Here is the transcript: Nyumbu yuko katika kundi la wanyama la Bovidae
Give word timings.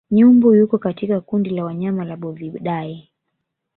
Nyumbu 0.11 0.53
yuko 0.55 0.77
katika 0.77 1.21
kundi 1.21 1.49
la 1.49 1.63
wanyama 1.65 2.03
la 2.05 2.17
Bovidae 2.17 3.09